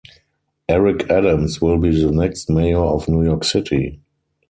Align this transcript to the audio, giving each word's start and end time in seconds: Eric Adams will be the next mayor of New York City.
Eric 0.67 1.11
Adams 1.11 1.61
will 1.61 1.77
be 1.77 1.91
the 1.91 2.09
next 2.11 2.49
mayor 2.49 2.79
of 2.79 3.07
New 3.07 3.23
York 3.23 3.43
City. 3.43 4.01